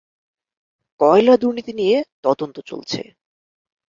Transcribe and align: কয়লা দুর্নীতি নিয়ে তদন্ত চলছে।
কয়লা 0.99 1.35
দুর্নীতি 1.37 1.73
নিয়ে 1.73 1.97
তদন্ত 2.23 2.55
চলছে। 2.65 3.01